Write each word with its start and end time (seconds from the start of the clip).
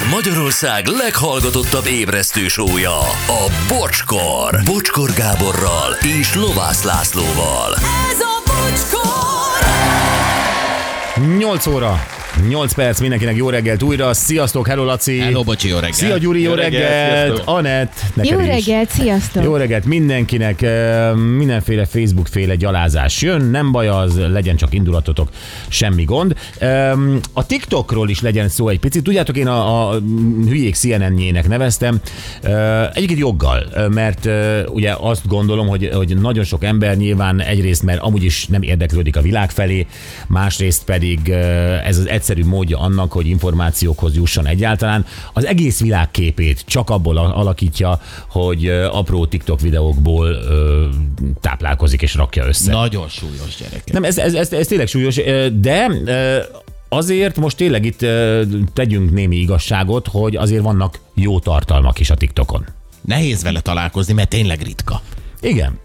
Ez 0.00 0.08
Magyarország 0.10 0.86
leghallgatottabb 0.86 1.86
ébresztő 1.86 2.48
sója, 2.48 2.98
a 3.26 3.52
Bocskor. 3.68 4.60
Bocskor 4.64 5.12
Gáborral 5.12 5.92
és 6.20 6.34
Lovász 6.34 6.82
Lászlóval. 6.82 7.74
Ez 8.10 8.20
a 8.20 8.42
bocskor! 8.46 9.66
8 11.38 11.66
óra, 11.66 12.06
8 12.38 12.72
perc, 12.72 13.00
mindenkinek 13.00 13.36
jó 13.36 13.48
reggelt 13.50 13.82
újra. 13.82 14.12
Sziasztok, 14.14 14.66
hello 14.66 14.84
Laci. 14.84 15.18
Hello, 15.18 15.42
bocsi, 15.42 15.68
jó 15.68 15.74
reggelt. 15.74 15.94
Szia 15.94 16.16
Gyuri, 16.18 16.42
jó, 16.42 16.50
Jó 16.50 16.56
reggelt, 16.56 16.82
reggelt. 16.90 17.42
Anett, 17.44 17.92
neked 18.14 18.32
Jó 18.32 18.40
is. 18.40 18.46
reggelt, 18.46 18.90
sziasztok! 18.90 19.44
Jó 19.44 19.56
reggelt 19.56 19.84
mindenkinek, 19.84 20.66
mindenféle 21.36 21.84
Facebook 21.86 22.26
féle 22.26 22.54
gyalázás 22.54 23.22
jön, 23.22 23.44
nem 23.44 23.72
baj 23.72 23.88
az, 23.88 24.20
legyen 24.32 24.56
csak 24.56 24.74
indulatotok, 24.74 25.28
semmi 25.68 26.04
gond. 26.04 26.34
A 27.32 27.46
TikTokról 27.46 28.08
is 28.08 28.20
legyen 28.20 28.48
szó 28.48 28.68
egy 28.68 28.78
picit, 28.78 29.02
tudjátok 29.02 29.36
én 29.36 29.46
a, 29.46 29.90
a 29.90 30.00
hülyék 30.46 30.74
CNN-jének 30.74 31.48
neveztem, 31.48 32.00
egyébként 32.92 33.18
joggal, 33.18 33.88
mert 33.88 34.28
ugye 34.68 34.94
azt 35.00 35.26
gondolom, 35.26 35.66
hogy, 35.68 35.90
hogy 35.92 36.16
nagyon 36.20 36.44
sok 36.44 36.64
ember 36.64 36.96
nyilván 36.96 37.40
egyrészt, 37.40 37.82
mert 37.82 38.00
amúgy 38.00 38.24
is 38.24 38.46
nem 38.46 38.62
érdeklődik 38.62 39.16
a 39.16 39.20
világ 39.20 39.50
felé, 39.50 39.86
másrészt 40.28 40.84
pedig 40.84 41.28
ez 41.84 41.98
az 41.98 42.08
egyszerű 42.20 42.44
módja 42.44 42.78
annak, 42.78 43.12
hogy 43.12 43.26
információkhoz 43.26 44.14
jusson 44.14 44.46
egyáltalán. 44.46 45.06
Az 45.32 45.46
egész 45.46 45.80
világ 45.80 46.10
képét 46.10 46.64
csak 46.66 46.90
abból 46.90 47.16
alakítja, 47.16 48.00
hogy 48.28 48.68
apró 48.68 49.26
TikTok 49.26 49.60
videókból 49.60 50.26
ö, 50.26 50.86
táplálkozik 51.40 52.02
és 52.02 52.14
rakja 52.14 52.46
össze. 52.46 52.72
Nagyon 52.72 53.08
súlyos 53.08 53.56
gyerek. 53.58 53.92
Nem, 53.92 54.04
ez, 54.04 54.18
ez, 54.18 54.34
ez, 54.34 54.52
ez 54.52 54.66
tényleg 54.66 54.86
súlyos, 54.86 55.20
de 55.52 55.90
azért 56.88 57.36
most 57.36 57.56
tényleg 57.56 57.84
itt 57.84 58.06
tegyünk 58.72 59.10
némi 59.12 59.36
igazságot, 59.36 60.08
hogy 60.08 60.36
azért 60.36 60.62
vannak 60.62 60.98
jó 61.14 61.38
tartalmak 61.38 61.98
is 61.98 62.10
a 62.10 62.14
TikTokon. 62.14 62.64
Nehéz 63.00 63.42
vele 63.42 63.60
találkozni, 63.60 64.12
mert 64.12 64.28
tényleg 64.28 64.62
ritka. 64.62 65.00
Igen. 65.40 65.78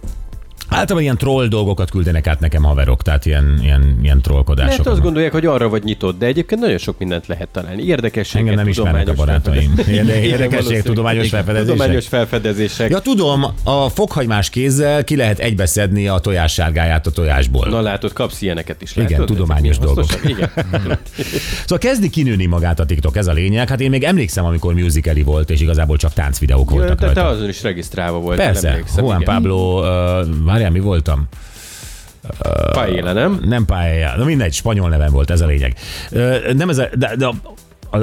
Általában 0.75 1.01
ilyen 1.01 1.17
troll 1.17 1.47
dolgokat 1.47 1.89
küldenek 1.91 2.27
át 2.27 2.39
nekem 2.39 2.63
haverok, 2.63 3.01
tehát 3.01 3.25
ilyen, 3.25 3.59
ilyen, 3.61 3.99
ilyen 4.01 4.21
trollkodások. 4.21 4.77
Mert 4.77 4.87
azt 4.89 5.01
gondolják, 5.01 5.31
hogy 5.31 5.45
arra 5.45 5.69
vagy 5.69 5.83
nyitott, 5.83 6.17
de 6.19 6.25
egyébként 6.25 6.61
nagyon 6.61 6.77
sok 6.77 6.97
mindent 6.99 7.27
lehet 7.27 7.47
találni. 7.51 7.83
Érdekességek, 7.83 8.41
Engem 8.41 8.55
nem 8.55 8.67
ismernek 8.67 9.07
a 9.07 9.11
tudományos 9.11 9.41
barátaim. 9.43 9.75
felfedezések. 9.75 9.95
Érde- 9.95 10.15
Igen, 10.15 10.29
Érdekesség, 10.31 10.63
valószínű. 10.65 10.81
tudományos 10.81 11.25
Igen, 11.25 11.29
felfedezések. 11.43 11.75
Tudományos 11.77 12.07
felfedezések. 12.07 12.89
Ja, 12.89 12.99
tudom, 12.99 13.45
a 13.63 13.89
fokhagymás 13.89 14.49
kézzel 14.49 15.03
ki 15.03 15.15
lehet 15.15 15.39
egybeszedni 15.39 16.07
a 16.07 16.17
tojássárgáját 16.19 17.07
a 17.07 17.11
tojásból. 17.11 17.67
Na 17.69 17.81
látod, 17.81 18.13
kapsz 18.13 18.41
ilyeneket 18.41 18.81
is. 18.81 18.95
Igen, 18.95 19.09
látod? 19.11 19.25
tudományos 19.25 19.77
Ezek 19.77 19.81
milyen 19.81 19.95
dolgok. 19.95 20.29
Igen. 20.29 20.49
Szóval 21.61 21.77
kezdi 21.77 22.09
kinőni 22.09 22.45
magát 22.45 22.79
a 22.79 22.85
TikTok, 22.85 23.17
ez 23.17 23.27
a 23.27 23.33
lényeg. 23.33 23.69
Hát 23.69 23.81
én 23.81 23.89
még 23.89 24.03
emlékszem, 24.03 24.45
amikor 24.45 24.73
musicali 24.73 25.23
volt, 25.23 25.49
és 25.49 25.61
igazából 25.61 25.97
csak 25.97 26.13
táncvideók 26.13 26.69
voltak 26.69 27.13
te 27.13 27.25
azon 27.27 27.49
is 27.49 27.61
regisztrálva 27.63 28.19
voltál, 28.19 28.45
Persze. 28.45 28.83
Juan 28.97 29.21
igen. 29.21 29.33
Pablo, 29.33 29.79
uh, 29.79 30.27
várjál, 30.65 30.71
mi 30.71 30.79
voltam? 30.79 31.27
Paella, 32.71 33.13
nem? 33.13 33.39
Nem 33.43 33.65
Paella, 33.65 34.17
na 34.17 34.23
mindegy, 34.23 34.53
spanyol 34.53 34.89
nevem 34.89 35.11
volt, 35.11 35.29
ez 35.29 35.41
a 35.41 35.45
lényeg. 35.45 35.77
Nem 36.55 36.69
ez 36.69 36.77
a, 36.77 36.89
de, 36.97 37.15
de 37.15 37.29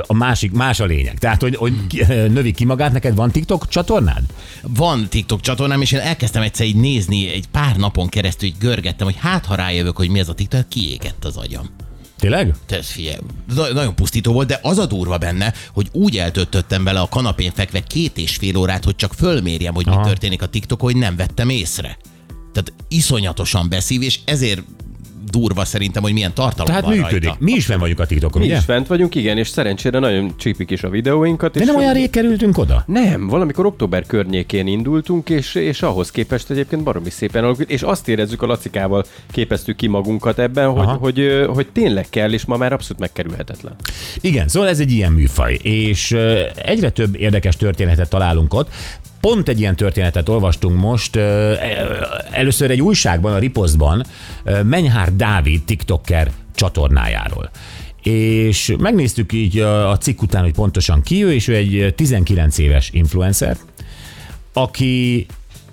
a, 0.07 0.15
másik, 0.15 0.53
más 0.53 0.81
a 0.81 0.85
lényeg. 0.85 1.19
Tehát, 1.19 1.41
hogy, 1.41 1.57
hogy 1.57 1.87
ki- 1.87 2.05
növi 2.29 2.53
ki 2.53 2.65
magát, 2.65 2.93
neked 2.93 3.15
van 3.15 3.31
TikTok 3.31 3.69
csatornád? 3.69 4.23
Van 4.63 5.09
TikTok 5.09 5.41
csatornám, 5.41 5.81
és 5.81 5.93
én 5.93 6.01
elkezdtem 6.01 6.43
egyszer 6.43 6.67
így 6.67 6.77
nézni, 6.77 7.33
egy 7.33 7.47
pár 7.51 7.77
napon 7.77 8.09
keresztül 8.09 8.49
így 8.49 8.59
görgettem, 8.59 9.07
hogy 9.07 9.17
hát 9.19 9.47
ha 9.47 9.55
rájövök, 9.55 9.97
hogy 9.97 10.09
mi 10.09 10.19
ez 10.19 10.29
a 10.29 10.35
TikTok, 10.35 10.69
kiégett 10.69 11.25
az 11.25 11.37
agyam. 11.37 11.71
Tényleg? 12.19 12.55
Ez 12.69 12.87
figyelj, 12.87 13.17
na- 13.55 13.73
nagyon 13.73 13.95
pusztító 13.95 14.33
volt, 14.33 14.49
de 14.49 14.59
az 14.63 14.79
a 14.79 14.87
durva 14.87 15.19
benne, 15.19 15.53
hogy 15.73 15.89
úgy 15.93 16.17
eltöltöttem 16.17 16.85
vele 16.85 17.01
a 17.01 17.09
kanapén 17.09 17.53
fekve 17.55 17.81
két 17.81 18.19
és 18.19 18.37
fél 18.37 18.57
órát, 18.57 18.85
hogy 18.85 18.97
csak 18.97 19.13
fölmérjem, 19.15 19.75
hogy 19.75 19.87
mi 19.87 19.93
Aha. 19.93 20.05
történik 20.07 20.43
a 20.43 20.47
TikTok, 20.47 20.81
hogy 20.81 20.97
nem 20.97 21.17
vettem 21.17 21.49
észre. 21.49 21.97
Tehát 22.53 22.73
iszonyatosan 22.89 23.69
beszív, 23.69 24.03
és 24.03 24.19
ezért 24.25 24.63
durva 25.31 25.65
szerintem, 25.65 26.03
hogy 26.03 26.13
milyen 26.13 26.35
tartalom 26.35 26.67
Tehát 26.67 26.85
van 26.85 26.93
működik. 26.93 27.23
rajta. 27.25 27.37
Mi 27.45 27.53
is 27.53 27.65
fenn 27.65 27.79
vagyunk 27.79 28.01
a 28.01 28.07
TikTokon, 28.07 28.41
Mi 28.41 28.47
ugye? 28.47 28.57
is 28.57 28.65
fent 28.65 28.87
vagyunk, 28.87 29.15
igen, 29.15 29.39
és 29.39 29.49
szerencsére 29.49 29.99
nagyon 29.99 30.35
csípik 30.37 30.71
is 30.71 30.83
a 30.83 30.89
videóinkat. 30.89 31.53
De 31.53 31.61
és 31.61 31.67
nem 31.67 31.77
olyan 31.77 31.93
rég 31.93 32.11
kerültünk 32.11 32.59
oda? 32.59 32.85
Nem, 32.87 33.27
valamikor 33.27 33.67
október 33.67 34.07
környékén 34.07 34.67
indultunk, 34.67 35.31
és, 35.31 35.55
és 35.55 35.83
ahhoz 35.83 36.11
képest 36.11 36.51
egyébként 36.51 36.83
baromi 36.83 37.11
szépen 37.11 37.45
alakult, 37.45 37.71
és 37.71 37.83
azt 37.83 38.09
érezzük 38.09 38.43
a 38.43 38.47
Lacikával 38.47 39.05
képeztük 39.31 39.77
ki 39.77 39.87
magunkat 39.87 40.39
ebben, 40.39 40.71
hogy, 40.71 40.83
Aha. 40.83 40.93
hogy, 40.93 41.15
hogy, 41.15 41.47
hogy 41.55 41.67
tényleg 41.73 42.07
kell, 42.11 42.33
és 42.33 42.45
ma 42.45 42.57
már 42.57 42.73
abszolút 42.73 42.99
megkerülhetetlen. 42.99 43.75
Igen, 44.21 44.49
szóval 44.49 44.69
ez 44.69 44.81
egy 44.81 44.93
ilyen 44.93 45.13
műfaj, 45.13 45.55
és 45.63 46.17
egyre 46.65 46.91
több 46.91 47.17
érdekes 47.17 47.57
történetet 47.57 48.09
találunk 48.09 48.55
ott. 48.55 48.69
Pont 49.23 49.49
egy 49.49 49.61
ilyen 49.61 49.77
történetet 49.77 50.29
olvastunk 50.29 50.81
most, 50.81 51.17
először 52.31 52.71
egy 52.71 52.81
újságban, 52.81 53.33
a 53.33 53.39
Ripostban, 53.39 54.05
ö, 54.45 54.63
Menyhár 54.63 55.17
Dávid 55.17 55.63
TikToker 55.63 56.31
csatornájáról. 56.55 57.51
És 58.03 58.75
megnéztük 58.79 59.33
így 59.33 59.59
a 59.59 59.99
cikk 59.99 60.23
után, 60.23 60.43
hogy 60.43 60.53
pontosan 60.53 61.03
ki 61.03 61.25
ő, 61.25 61.33
és 61.33 61.49
ő 61.49 61.55
egy 61.55 61.95
19 61.97 62.59
éves 62.59 62.91
influencer, 62.93 63.57
aki 64.53 65.27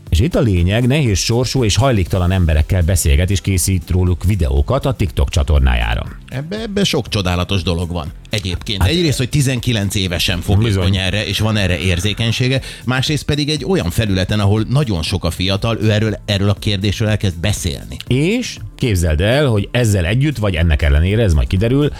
és 0.09 0.19
itt 0.19 0.35
a 0.35 0.39
lényeg, 0.39 0.87
nehéz 0.87 1.17
sorsú 1.17 1.63
és 1.63 1.75
hajléktalan 1.75 2.31
emberekkel 2.31 2.81
beszélget 2.81 3.29
és 3.29 3.41
készít 3.41 3.89
róluk 3.89 4.23
videókat 4.23 4.85
a 4.85 4.93
TikTok 4.93 5.29
csatornájára. 5.29 6.05
Ebbe, 6.27 6.61
ebbe 6.61 6.83
sok 6.83 7.07
csodálatos 7.07 7.63
dolog 7.63 7.91
van. 7.91 8.11
Egyébként. 8.29 8.81
Hát, 8.81 8.89
Egyrészt, 8.89 9.17
hogy 9.17 9.29
19 9.29 9.95
évesen 9.95 10.41
fogékony 10.41 10.95
erre, 10.95 11.25
és 11.25 11.39
van 11.39 11.57
erre 11.57 11.79
érzékenysége, 11.79 12.61
másrészt 12.85 13.23
pedig 13.23 13.49
egy 13.49 13.65
olyan 13.65 13.89
felületen, 13.89 14.39
ahol 14.39 14.65
nagyon 14.69 15.01
sok 15.01 15.23
a 15.23 15.31
fiatal, 15.31 15.77
ő 15.81 15.91
erről, 15.91 16.19
erről 16.25 16.49
a 16.49 16.53
kérdésről 16.53 17.09
elkezd 17.09 17.37
beszélni. 17.39 17.97
És 18.07 18.57
képzeld 18.75 19.21
el, 19.21 19.47
hogy 19.47 19.69
ezzel 19.71 20.05
együtt, 20.05 20.37
vagy 20.37 20.55
ennek 20.55 20.81
ellenére, 20.81 21.23
ez 21.23 21.33
majd 21.33 21.47
kiderül, 21.47 21.91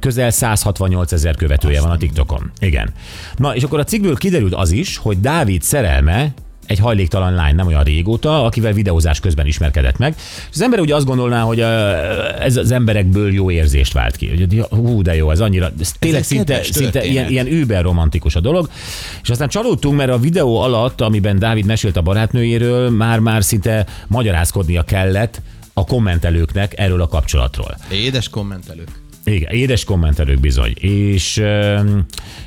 közel 0.00 0.30
168 0.30 1.12
ezer 1.12 1.36
követője 1.36 1.80
van 1.80 1.90
a 1.90 1.96
TikTokon. 1.96 2.50
Igen. 2.58 2.92
Na, 3.36 3.54
és 3.54 3.62
akkor 3.62 3.78
a 3.78 3.84
cikkből 3.84 4.16
kiderült 4.16 4.54
az 4.54 4.70
is, 4.70 4.96
hogy 4.96 5.20
Dávid 5.20 5.62
szerelme 5.62 6.32
egy 6.70 6.78
hajléktalan 6.78 7.34
lány 7.34 7.54
nem 7.54 7.66
olyan 7.66 7.82
régóta, 7.82 8.44
akivel 8.44 8.72
videózás 8.72 9.20
közben 9.20 9.46
ismerkedett 9.46 9.98
meg. 9.98 10.14
És 10.16 10.54
az 10.54 10.62
ember 10.62 10.80
ugye 10.80 10.94
azt 10.94 11.06
gondolná, 11.06 11.40
hogy 11.40 11.60
ez 12.40 12.56
az 12.56 12.70
emberekből 12.70 13.32
jó 13.32 13.50
érzést 13.50 13.92
vált 13.92 14.16
ki. 14.16 14.28
Hogy 14.28 14.66
hú, 14.70 15.02
de 15.02 15.14
jó, 15.14 15.30
ez 15.30 15.40
annyira, 15.40 15.72
ez 15.80 15.92
tényleg 15.98 16.20
egy 16.20 16.26
szinte, 16.26 16.62
szinte 16.62 17.04
ilyen, 17.04 17.28
ilyen 17.28 17.46
über 17.46 17.82
romantikus 17.82 18.34
a 18.34 18.40
dolog. 18.40 18.68
És 19.22 19.30
aztán 19.30 19.48
csalódtunk, 19.48 19.96
mert 19.96 20.10
a 20.10 20.18
videó 20.18 20.60
alatt, 20.60 21.00
amiben 21.00 21.38
Dávid 21.38 21.64
mesélt 21.64 21.96
a 21.96 22.02
barátnőjéről, 22.02 22.90
már-már 22.90 23.44
szinte 23.44 23.86
magyarázkodnia 24.06 24.82
kellett 24.82 25.42
a 25.72 25.84
kommentelőknek 25.84 26.78
erről 26.78 27.00
a 27.00 27.08
kapcsolatról. 27.08 27.76
Édes 27.92 28.28
kommentelők. 28.28 28.88
Igen, 29.24 29.52
édes 29.52 29.84
kommentelők 29.84 30.40
bizony. 30.40 30.74
És 30.80 31.42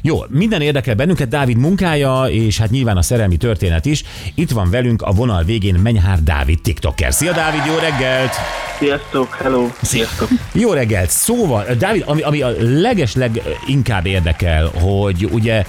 jó, 0.01 0.19
minden 0.29 0.61
érdekel 0.61 0.95
bennünket, 0.95 1.27
Dávid 1.27 1.57
munkája, 1.57 2.23
és 2.29 2.57
hát 2.57 2.69
nyilván 2.69 2.97
a 2.97 3.01
szerelmi 3.01 3.37
történet 3.37 3.85
is. 3.85 4.03
Itt 4.35 4.51
van 4.51 4.69
velünk 4.69 5.01
a 5.01 5.11
vonal 5.11 5.43
végén 5.43 5.75
Menyhár 5.75 6.23
Dávid 6.23 6.61
TikToker. 6.61 7.13
Szia 7.13 7.31
Dávid, 7.31 7.61
jó 7.67 7.75
reggelt! 7.75 8.31
Sziasztok, 8.79 9.33
hello! 9.41 9.67
Sziasztok! 9.81 10.27
Jó 10.53 10.73
reggelt! 10.73 11.09
Szóval, 11.09 11.65
Dávid, 11.77 12.03
ami, 12.05 12.21
ami 12.21 12.41
a 12.41 12.51
legesleg 12.59 13.41
inkább 13.67 14.05
érdekel, 14.05 14.67
hogy 14.67 15.29
ugye 15.31 15.65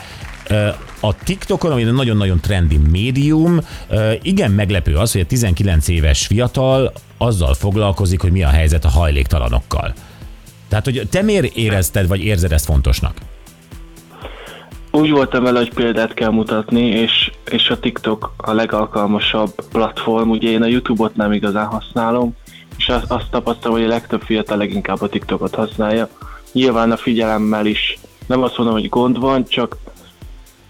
a 1.00 1.14
TikTokon, 1.24 1.70
ami 1.70 1.82
nagyon-nagyon 1.82 2.40
trendi 2.40 2.76
médium, 2.90 3.60
igen 4.22 4.50
meglepő 4.50 4.96
az, 4.96 5.12
hogy 5.12 5.20
a 5.20 5.26
19 5.26 5.88
éves 5.88 6.26
fiatal 6.26 6.92
azzal 7.18 7.54
foglalkozik, 7.54 8.20
hogy 8.20 8.32
mi 8.32 8.42
a 8.42 8.48
helyzet 8.48 8.84
a 8.84 8.88
hajléktalanokkal. 8.88 9.94
Tehát, 10.68 10.84
hogy 10.84 11.06
te 11.10 11.22
miért 11.22 11.56
érezted, 11.56 12.08
vagy 12.08 12.24
érzed 12.24 12.52
ezt 12.52 12.64
fontosnak? 12.64 13.16
Úgy 14.90 15.10
voltam 15.10 15.42
vele, 15.42 15.58
hogy 15.58 15.74
példát 15.74 16.14
kell 16.14 16.30
mutatni, 16.30 16.86
és, 16.86 17.32
és 17.50 17.70
a 17.70 17.80
TikTok 17.80 18.32
a 18.36 18.52
legalkalmasabb 18.52 19.52
platform. 19.70 20.30
Ugye 20.30 20.48
én 20.48 20.62
a 20.62 20.66
YouTube-ot 20.66 21.16
nem 21.16 21.32
igazán 21.32 21.66
használom, 21.66 22.36
és 22.76 22.88
azt, 22.88 23.10
azt 23.10 23.30
tapasztalom, 23.30 23.76
hogy 23.76 23.86
a 23.86 23.90
legtöbb 23.90 24.22
fiatal 24.22 24.56
leginkább 24.56 25.00
a 25.00 25.08
TikTokot 25.08 25.54
használja. 25.54 26.08
Nyilván 26.52 26.90
a 26.90 26.96
figyelemmel 26.96 27.66
is 27.66 27.98
nem 28.26 28.42
azt 28.42 28.56
mondom, 28.56 28.76
hogy 28.76 28.88
gond 28.88 29.18
van, 29.18 29.44
csak 29.44 29.76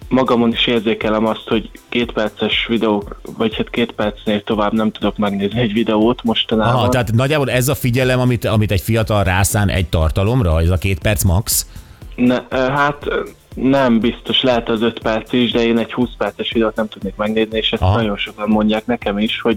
magamon 0.08 0.52
is 0.52 0.66
érzékelem 0.66 1.26
azt, 1.26 1.48
hogy 1.48 1.70
két 1.88 2.12
perces 2.12 2.66
videók, 2.66 3.20
vagy 3.36 3.56
hát 3.56 3.70
két 3.70 3.92
percnél 3.92 4.42
tovább 4.42 4.72
nem 4.72 4.90
tudok 4.90 5.16
megnézni 5.16 5.60
egy 5.60 5.72
videót 5.72 6.22
mostanában. 6.22 6.74
Aha, 6.74 6.88
tehát 6.88 7.12
nagyjából 7.12 7.50
ez 7.50 7.68
a 7.68 7.74
figyelem, 7.74 8.20
amit, 8.20 8.44
amit 8.44 8.70
egy 8.70 8.80
fiatal 8.80 9.24
rászán 9.24 9.68
egy 9.68 9.86
tartalomra, 9.86 10.60
ez 10.60 10.70
a 10.70 10.76
két 10.76 10.98
perc 10.98 11.22
max? 11.22 11.66
Ne, 12.14 12.42
hát 12.50 13.08
nem 13.54 14.00
biztos, 14.00 14.42
lehet 14.42 14.68
az 14.68 14.82
5 14.82 14.98
perc 14.98 15.32
is, 15.32 15.50
de 15.50 15.64
én 15.64 15.78
egy 15.78 15.92
20 15.92 16.08
perces 16.18 16.52
videót 16.52 16.76
nem 16.76 16.88
tudnék 16.88 17.16
megnézni, 17.16 17.58
és 17.58 17.72
ezt 17.72 17.82
Aha. 17.82 17.96
Nagyon 17.96 18.16
sokan 18.16 18.48
mondják 18.48 18.86
nekem 18.86 19.18
is, 19.18 19.40
hogy, 19.40 19.56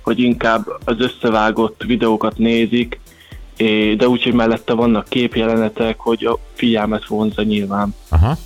hogy 0.00 0.18
inkább 0.18 0.66
az 0.84 0.96
összevágott 0.98 1.82
videókat 1.86 2.38
nézik, 2.38 3.00
de 3.96 4.08
úgy, 4.08 4.22
hogy 4.22 4.32
mellette 4.32 4.72
vannak 4.72 5.08
képjelenetek, 5.08 5.98
hogy 5.98 6.24
a 6.24 6.38
figyelmet 6.54 7.06
vonza 7.06 7.42
nyilván. 7.42 7.94
Aha. 8.08 8.36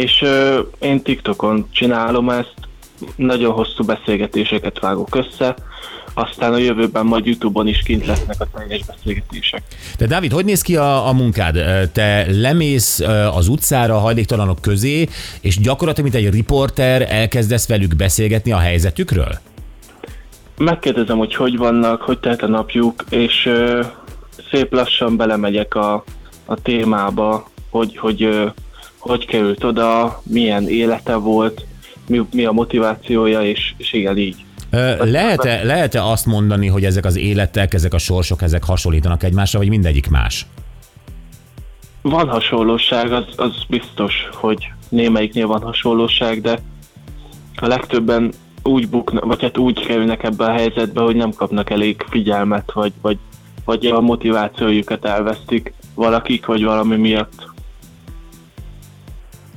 És 0.00 0.22
ö, 0.22 0.60
én 0.78 1.02
TikTokon 1.02 1.66
csinálom 1.70 2.30
ezt, 2.30 2.54
nagyon 3.16 3.52
hosszú 3.52 3.84
beszélgetéseket 3.84 4.78
vágok 4.78 5.14
össze, 5.14 5.54
aztán 6.14 6.52
a 6.52 6.56
jövőben 6.56 7.06
majd 7.06 7.26
Youtube-on 7.26 7.66
is 7.66 7.82
kint 7.82 8.06
lesznek 8.06 8.36
a 8.38 8.46
teljes 8.54 8.84
beszélgetések. 8.86 9.62
De 9.98 10.06
Dávid, 10.06 10.32
hogy 10.32 10.44
néz 10.44 10.62
ki 10.62 10.76
a, 10.76 11.08
a 11.08 11.12
munkád? 11.12 11.58
Te 11.92 12.26
lemész 12.30 13.00
az 13.34 13.48
utcára 13.48 13.94
a 13.94 13.98
hajléktalanok 13.98 14.60
közé, 14.60 15.08
és 15.40 15.58
gyakorlatilag, 15.58 16.10
mint 16.10 16.24
egy 16.24 16.32
riporter, 16.32 17.06
elkezdesz 17.10 17.68
velük 17.68 17.96
beszélgetni 17.96 18.52
a 18.52 18.58
helyzetükről? 18.58 19.38
Megkérdezem, 20.58 21.18
hogy 21.18 21.34
hogy 21.34 21.56
vannak, 21.56 22.02
hogy 22.02 22.18
telt 22.18 22.42
a 22.42 22.46
napjuk, 22.48 23.04
és 23.10 23.46
ö, 23.46 23.80
szép 24.50 24.72
lassan 24.72 25.16
belemegyek 25.16 25.74
a, 25.74 26.04
a 26.44 26.54
témába, 26.54 27.48
hogy, 27.70 27.96
hogy 27.96 28.22
ö, 28.22 28.46
hogy 29.00 29.26
került 29.26 29.64
oda, 29.64 30.20
milyen 30.24 30.68
élete 30.68 31.14
volt, 31.14 31.66
mi, 32.06 32.26
mi 32.32 32.44
a 32.44 32.52
motivációja, 32.52 33.42
és, 33.42 33.74
és 33.76 33.92
igen, 33.92 34.18
így. 34.18 34.44
Lehet-e, 34.98 35.64
lehet-e 35.64 36.04
azt 36.04 36.26
mondani, 36.26 36.66
hogy 36.66 36.84
ezek 36.84 37.04
az 37.04 37.16
életek, 37.16 37.74
ezek 37.74 37.94
a 37.94 37.98
sorsok, 37.98 38.42
ezek 38.42 38.64
hasonlítanak 38.64 39.22
egymásra, 39.22 39.58
vagy 39.58 39.68
mindegyik 39.68 40.10
más? 40.10 40.46
Van 42.02 42.28
hasonlóság, 42.28 43.12
az, 43.12 43.24
az 43.36 43.52
biztos, 43.68 44.28
hogy 44.32 44.72
némelyiknél 44.88 45.46
van 45.46 45.62
hasonlóság, 45.62 46.40
de 46.40 46.58
a 47.56 47.66
legtöbben 47.66 48.32
úgy 48.62 48.88
buknak, 48.88 49.24
vagy 49.24 49.42
hát 49.42 49.58
úgy 49.58 49.86
kerülnek 49.86 50.22
ebbe 50.22 50.44
a 50.44 50.52
helyzetbe, 50.52 51.00
hogy 51.00 51.16
nem 51.16 51.32
kapnak 51.32 51.70
elég 51.70 52.04
figyelmet, 52.08 52.72
vagy, 52.72 52.92
vagy, 53.00 53.18
vagy 53.64 53.86
a 53.86 54.00
motivációjukat 54.00 55.04
elvesztik 55.04 55.72
valakik, 55.94 56.46
vagy 56.46 56.64
valami 56.64 56.96
miatt. 56.96 57.48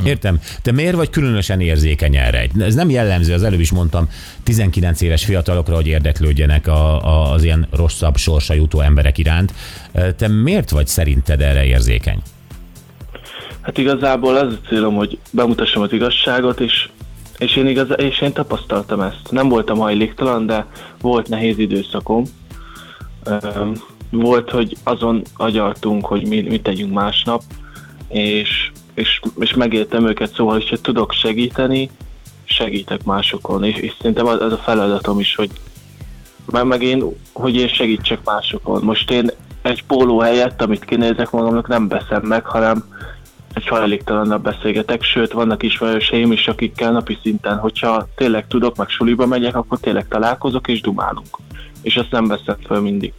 Értem. 0.05 0.39
Te 0.61 0.71
miért 0.71 0.95
vagy 0.95 1.09
különösen 1.09 1.59
érzékeny 1.59 2.15
erre? 2.15 2.47
Ez 2.59 2.75
nem 2.75 2.89
jellemző, 2.89 3.33
az 3.33 3.43
előbb 3.43 3.59
is 3.59 3.71
mondtam, 3.71 4.09
19 4.43 5.01
éves 5.01 5.25
fiatalokra, 5.25 5.75
hogy 5.75 5.87
érdeklődjenek 5.87 6.67
a, 6.67 7.05
a, 7.05 7.31
az 7.31 7.43
ilyen 7.43 7.67
rosszabb 7.71 8.17
sorsa 8.17 8.53
jutó 8.53 8.79
emberek 8.79 9.17
iránt. 9.17 9.53
Te 10.17 10.27
miért 10.27 10.69
vagy 10.69 10.87
szerinted 10.87 11.41
erre 11.41 11.65
érzékeny? 11.65 12.21
Hát 13.61 13.77
igazából 13.77 14.35
az 14.35 14.53
a 14.53 14.67
célom, 14.67 14.95
hogy 14.95 15.17
bemutassam 15.31 15.81
az 15.81 15.93
igazságot, 15.93 16.59
és, 16.59 16.89
és, 17.37 17.55
én, 17.55 17.67
igaz, 17.67 17.87
és 17.95 18.21
én 18.21 18.33
tapasztaltam 18.33 19.01
ezt. 19.01 19.31
Nem 19.31 19.49
voltam 19.49 19.77
hajléktalan, 19.77 20.45
de 20.45 20.65
volt 21.01 21.29
nehéz 21.29 21.57
időszakom. 21.57 22.23
Volt, 24.09 24.49
hogy 24.49 24.77
azon 24.83 25.21
agyaltunk, 25.37 26.05
hogy 26.05 26.27
mi, 26.27 26.41
mit 26.41 26.63
tegyünk 26.63 26.93
másnap, 26.93 27.41
és, 28.07 28.71
és, 28.93 29.21
és 29.39 29.53
megértem 29.53 30.07
őket, 30.07 30.33
szóval, 30.33 30.53
hogyha 30.53 30.77
tudok 30.77 31.11
segíteni, 31.11 31.89
segítek 32.43 33.03
másokon, 33.03 33.63
és, 33.63 33.75
és 33.75 33.93
szerintem 33.97 34.25
az, 34.25 34.41
a 34.41 34.57
feladatom 34.57 35.19
is, 35.19 35.35
hogy 35.35 35.49
meg, 36.51 36.65
meg 36.65 36.83
én, 36.83 37.03
hogy 37.33 37.55
én 37.55 37.67
segítsek 37.67 38.19
másokon. 38.23 38.83
Most 38.83 39.11
én 39.11 39.31
egy 39.61 39.83
póló 39.83 40.19
helyett, 40.19 40.61
amit 40.61 40.85
kinézek 40.85 41.31
magamnak, 41.31 41.67
nem 41.67 41.87
veszem 41.87 42.21
meg, 42.21 42.45
hanem 42.45 42.83
egy 43.53 43.67
hajléktalannal 43.67 44.37
beszélgetek, 44.37 45.03
sőt, 45.03 45.31
vannak 45.31 45.63
ismerőseim 45.63 46.31
is, 46.31 46.47
akikkel 46.47 46.91
napi 46.91 47.17
szinten, 47.21 47.57
hogyha 47.57 48.07
tényleg 48.15 48.47
tudok, 48.47 48.75
meg 48.75 48.89
suliba 48.89 49.25
megyek, 49.25 49.55
akkor 49.55 49.79
tényleg 49.79 50.07
találkozok 50.07 50.67
és 50.67 50.81
dumálunk. 50.81 51.37
És 51.81 51.95
azt 51.95 52.11
nem 52.11 52.27
veszem 52.27 52.57
fel 52.67 52.79
mindig. 52.79 53.13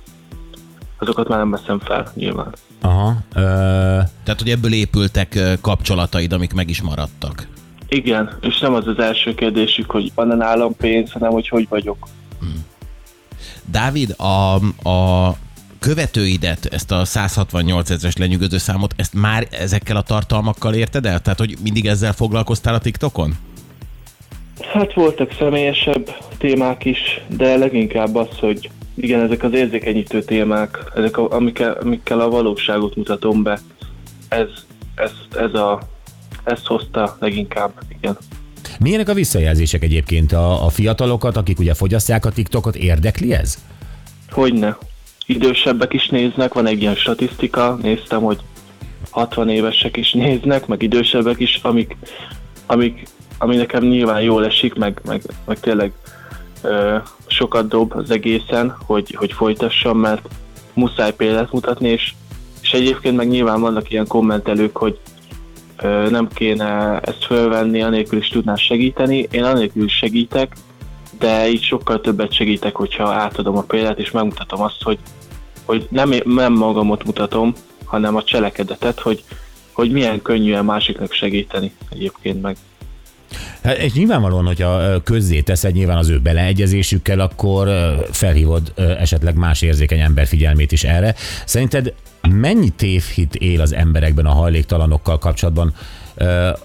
Azokat 1.04 1.28
már 1.28 1.38
nem 1.38 1.50
veszem 1.50 1.78
fel, 1.78 2.12
nyilván. 2.14 2.54
Aha. 2.80 3.16
Ö, 3.34 3.40
Tehát, 4.24 4.40
hogy 4.40 4.50
ebből 4.50 4.72
épültek 4.72 5.38
kapcsolataid, 5.60 6.32
amik 6.32 6.52
meg 6.52 6.68
is 6.68 6.82
maradtak. 6.82 7.48
Igen, 7.88 8.38
és 8.40 8.58
nem 8.58 8.74
az 8.74 8.86
az 8.86 8.98
első 8.98 9.34
kérdésük, 9.34 9.90
hogy 9.90 10.12
van-e 10.14 10.34
nálam 10.34 10.76
pénz, 10.76 11.12
hanem 11.12 11.30
hogy 11.30 11.48
hogy 11.48 11.66
vagyok. 11.68 12.08
Dávid, 13.70 14.14
a, 14.18 14.54
a 14.88 15.36
követőidet, 15.78 16.66
ezt 16.66 16.90
a 16.90 17.04
168 17.04 17.90
ezeres 17.90 18.16
lenyűgöző 18.16 18.58
számot, 18.58 18.94
ezt 18.96 19.14
már 19.14 19.46
ezekkel 19.50 19.96
a 19.96 20.02
tartalmakkal 20.02 20.74
érted 20.74 21.06
el? 21.06 21.20
Tehát, 21.20 21.38
hogy 21.38 21.56
mindig 21.62 21.86
ezzel 21.86 22.12
foglalkoztál 22.12 22.74
a 22.74 22.78
TikTokon? 22.78 23.34
Hát 24.72 24.94
voltak 24.94 25.34
személyesebb 25.38 26.16
témák 26.38 26.84
is, 26.84 27.20
de 27.26 27.56
leginkább 27.56 28.14
az, 28.14 28.28
hogy 28.40 28.70
igen, 28.94 29.20
ezek 29.20 29.42
az 29.42 29.52
érzékenyítő 29.52 30.22
témák, 30.22 30.78
ezek 30.94 31.18
a, 31.18 31.30
amikkel, 31.32 31.72
amikkel 31.72 32.20
a 32.20 32.28
valóságot 32.28 32.96
mutatom 32.96 33.42
be, 33.42 33.60
ez, 34.28 34.48
ez, 34.94 35.10
ez 35.36 35.54
a, 35.54 35.80
ezt 36.44 36.66
hozta 36.66 37.16
leginkább, 37.20 37.72
igen. 37.98 38.16
milyenek 38.78 39.08
a 39.08 39.14
visszajelzések 39.14 39.82
egyébként 39.82 40.32
a, 40.32 40.64
a 40.64 40.68
fiatalokat, 40.68 41.36
akik 41.36 41.58
ugye 41.58 41.74
fogyasztják 41.74 42.24
a 42.24 42.30
TikTokot, 42.30 42.76
érdekli 42.76 43.32
ez? 43.32 43.58
Hogyne. 44.30 44.76
Idősebbek 45.26 45.92
is 45.92 46.08
néznek, 46.08 46.54
van 46.54 46.66
egy 46.66 46.80
ilyen 46.80 46.94
statisztika, 46.94 47.78
néztem, 47.82 48.22
hogy 48.22 48.38
60 49.10 49.48
évesek 49.48 49.96
is 49.96 50.12
néznek, 50.12 50.66
meg 50.66 50.82
idősebbek 50.82 51.40
is, 51.40 51.60
amik, 51.62 51.96
amik, 52.66 53.08
ami 53.38 53.56
nekem 53.56 53.84
nyilván 53.84 54.22
jól 54.22 54.44
esik, 54.44 54.74
meg, 54.74 55.00
meg, 55.04 55.22
meg 55.46 55.60
tényleg 55.60 55.92
sokat 57.26 57.68
dob 57.68 57.92
az 57.96 58.10
egészen, 58.10 58.76
hogy, 58.86 59.14
hogy 59.18 59.32
folytassam, 59.32 59.98
mert 59.98 60.28
muszáj 60.74 61.14
példát 61.14 61.52
mutatni, 61.52 61.88
és, 61.88 62.12
és 62.62 62.72
egyébként 62.72 63.16
meg 63.16 63.28
nyilván 63.28 63.60
vannak 63.60 63.90
ilyen 63.90 64.06
kommentelők, 64.06 64.76
hogy 64.76 64.98
nem 66.10 66.28
kéne 66.28 67.00
ezt 67.00 67.24
fölvenni, 67.24 67.82
anélkül 67.82 68.18
is 68.18 68.28
tudnál 68.28 68.56
segíteni. 68.56 69.28
Én 69.30 69.44
anélkül 69.44 69.84
is 69.84 69.96
segítek, 69.96 70.56
de 71.18 71.48
így 71.48 71.62
sokkal 71.62 72.00
többet 72.00 72.32
segítek, 72.32 72.76
hogyha 72.76 73.12
átadom 73.12 73.56
a 73.56 73.62
példát, 73.62 73.98
és 73.98 74.10
megmutatom 74.10 74.62
azt, 74.62 74.82
hogy, 74.82 74.98
hogy 75.64 75.86
nem, 75.90 76.10
nem 76.24 76.52
magamot 76.52 77.04
mutatom, 77.04 77.52
hanem 77.84 78.16
a 78.16 78.22
cselekedetet, 78.22 79.00
hogy, 79.00 79.24
hogy 79.72 79.92
milyen 79.92 80.22
könnyű 80.22 80.54
a 80.54 80.62
másiknak 80.62 81.12
segíteni 81.12 81.74
egyébként 81.90 82.42
meg. 82.42 82.56
Hát, 83.64 83.76
és 83.76 83.92
nyilvánvalóan, 83.92 84.46
hogyha 84.46 85.02
közzé 85.02 85.40
teszed 85.40 85.72
nyilván 85.72 85.96
az 85.96 86.08
ő 86.08 86.18
beleegyezésükkel, 86.18 87.20
akkor 87.20 87.68
felhívod 88.10 88.72
esetleg 88.76 89.36
más 89.36 89.62
érzékeny 89.62 90.00
ember 90.00 90.26
figyelmét 90.26 90.72
is 90.72 90.84
erre. 90.84 91.14
Szerinted 91.44 91.94
mennyi 92.30 92.68
tévhit 92.68 93.34
él 93.34 93.60
az 93.60 93.72
emberekben 93.74 94.26
a 94.26 94.32
hajléktalanokkal 94.32 95.18
kapcsolatban? 95.18 95.74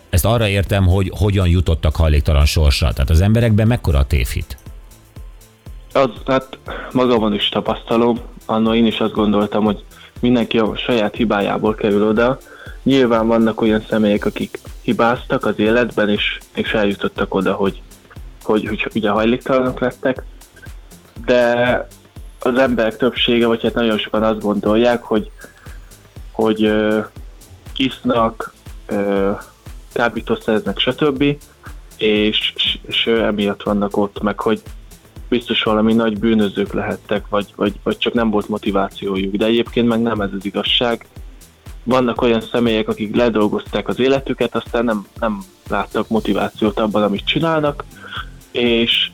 Ezt 0.09 0.25
arra 0.25 0.47
értem, 0.47 0.87
hogy 0.87 1.11
hogyan 1.17 1.47
jutottak 1.47 1.95
hajléktalan 1.95 2.45
sorsra. 2.45 2.93
Tehát 2.93 3.09
az 3.09 3.21
emberekben 3.21 3.67
mekkora 3.67 3.97
a 3.97 4.05
tévhit? 4.05 4.57
Az, 5.93 6.09
hát 6.25 6.57
magamon 6.91 7.33
is 7.33 7.49
tapasztalom, 7.49 8.19
annól 8.45 8.75
én 8.75 8.85
is 8.85 8.99
azt 8.99 9.13
gondoltam, 9.13 9.63
hogy 9.63 9.83
mindenki 10.19 10.59
a 10.59 10.75
saját 10.75 11.15
hibájából 11.15 11.75
kerül 11.75 12.07
oda. 12.07 12.37
Nyilván 12.83 13.27
vannak 13.27 13.61
olyan 13.61 13.85
személyek, 13.89 14.25
akik 14.25 14.59
hibáztak 14.81 15.45
az 15.45 15.59
életben, 15.59 16.09
és, 16.09 16.39
és 16.55 16.73
eljutottak 16.73 17.33
oda, 17.33 17.53
hogy, 17.53 17.81
hogy, 18.43 18.67
hogy 18.67 18.87
ugye 18.95 19.09
hajléktalanok 19.09 19.79
lettek, 19.79 20.23
de 21.25 21.87
az 22.39 22.57
emberek 22.57 22.97
többsége, 22.97 23.47
vagy 23.47 23.61
hát 23.61 23.73
nagyon 23.73 23.97
sokan 23.97 24.23
azt 24.23 24.41
gondolják, 24.41 25.03
hogy, 25.03 25.31
hogy 26.31 26.63
ö, 26.63 26.99
isznak, 27.75 28.53
ö, 28.85 29.31
kábítószereznek, 29.93 30.79
stb. 30.79 31.23
És, 31.97 32.53
és, 32.55 32.79
és 32.81 33.05
emiatt 33.07 33.63
vannak 33.63 33.97
ott, 33.97 34.21
meg 34.21 34.39
hogy 34.39 34.61
biztos 35.29 35.63
valami 35.63 35.93
nagy 35.93 36.19
bűnözők 36.19 36.73
lehettek, 36.73 37.27
vagy, 37.29 37.53
vagy, 37.55 37.73
vagy 37.83 37.97
csak 37.97 38.13
nem 38.13 38.29
volt 38.29 38.49
motivációjuk. 38.49 39.35
De 39.35 39.45
egyébként 39.45 39.87
meg 39.87 40.01
nem 40.01 40.21
ez 40.21 40.29
az 40.37 40.45
igazság. 40.45 41.05
Vannak 41.83 42.21
olyan 42.21 42.41
személyek, 42.41 42.87
akik 42.87 43.15
ledolgozták 43.15 43.87
az 43.87 43.99
életüket, 43.99 44.55
aztán 44.55 44.85
nem, 44.85 45.07
nem 45.19 45.43
láttak 45.69 46.09
motivációt 46.09 46.79
abban, 46.79 47.03
amit 47.03 47.25
csinálnak, 47.25 47.83
és, 48.51 49.11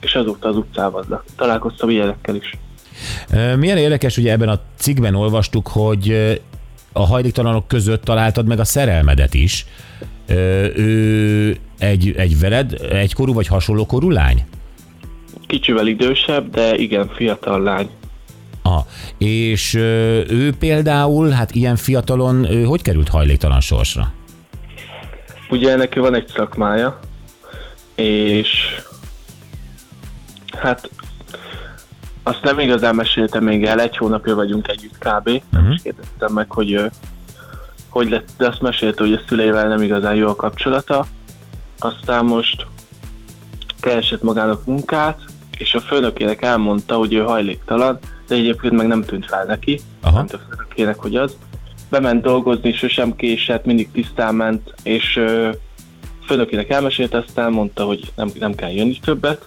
és 0.00 0.14
azóta 0.14 0.48
az 0.48 0.56
utcában 0.56 1.22
találkoztam 1.36 1.90
ilyenekkel 1.90 2.34
is. 2.34 2.50
Milyen 3.56 3.76
érdekes, 3.76 4.16
ugye 4.16 4.32
ebben 4.32 4.48
a 4.48 4.60
cikkben 4.76 5.14
olvastuk, 5.14 5.68
hogy 5.68 6.34
a 6.92 7.06
hajléktalanok 7.06 7.68
között 7.68 8.04
találtad 8.04 8.46
meg 8.46 8.58
a 8.58 8.64
szerelmedet 8.64 9.34
is. 9.34 9.66
Ő 10.76 11.56
egy, 11.78 12.14
egy 12.16 12.38
veled 12.38 12.72
egykorú 12.90 13.32
vagy 13.32 13.46
hasonló 13.46 13.86
korú 13.86 14.10
lány? 14.10 14.44
Kicsivel 15.46 15.86
idősebb, 15.86 16.50
de 16.50 16.74
igen, 16.76 17.08
fiatal 17.08 17.62
lány. 17.62 17.90
Aha. 18.62 18.86
És 19.18 19.74
ő 19.74 20.54
például, 20.58 21.30
hát 21.30 21.54
ilyen 21.54 21.76
fiatalon, 21.76 22.50
ő 22.50 22.62
hogy 22.62 22.82
került 22.82 23.08
hajléktalan 23.08 23.60
sorsra? 23.60 24.12
Ugye 25.50 25.76
neki 25.76 25.98
van 25.98 26.14
egy 26.14 26.28
szakmája, 26.36 26.98
és 27.94 28.48
hát 30.58 30.90
azt 32.22 32.42
nem 32.42 32.58
igazán 32.58 32.94
meséltem 32.94 33.44
még 33.44 33.64
el, 33.64 33.80
egy 33.80 33.96
hónapja 33.96 34.34
vagyunk 34.34 34.68
együtt 34.68 34.98
kb. 34.98 35.42
Nem 35.50 35.70
is 35.70 35.82
kérdeztem 35.82 36.32
meg, 36.32 36.50
hogy, 36.50 36.90
hogy 37.88 38.08
lett, 38.08 38.28
de 38.38 38.46
azt 38.46 38.60
mesélte, 38.60 39.02
hogy 39.02 39.12
a 39.12 39.20
szüleivel 39.28 39.68
nem 39.68 39.82
igazán 39.82 40.14
jó 40.14 40.28
a 40.28 40.36
kapcsolata. 40.36 41.06
Aztán 41.78 42.24
most 42.24 42.66
keresett 43.80 44.22
magának 44.22 44.64
munkát, 44.64 45.20
és 45.58 45.74
a 45.74 45.80
főnökének 45.80 46.42
elmondta, 46.42 46.94
hogy 46.96 47.14
ő 47.14 47.20
hajléktalan, 47.20 47.98
de 48.28 48.34
egyébként 48.34 48.72
meg 48.72 48.86
nem 48.86 49.02
tűnt 49.02 49.26
fel 49.26 49.44
neki, 49.44 49.80
Aha. 50.00 50.16
nem 50.16 50.26
a 50.32 50.36
főnökének, 50.50 50.96
hogy 50.98 51.16
az. 51.16 51.36
Bement 51.90 52.22
dolgozni, 52.22 52.72
sosem 52.72 53.16
késett, 53.16 53.64
mindig 53.64 53.90
tisztán 53.92 54.34
ment, 54.34 54.74
és 54.82 55.16
ö, 55.16 55.50
főnökének 56.26 56.70
elmesélte, 56.70 57.18
aztán 57.18 57.52
mondta, 57.52 57.84
hogy 57.84 58.12
nem, 58.14 58.30
nem 58.38 58.54
kell 58.54 58.70
jönni 58.70 58.98
többet. 59.04 59.46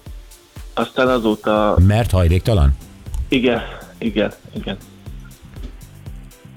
Aztán 0.73 1.07
azóta, 1.07 1.75
Mert 1.87 2.11
hajléktalan? 2.11 2.77
igen, 3.27 3.61
igen, 3.97 4.31
igen. 4.55 4.77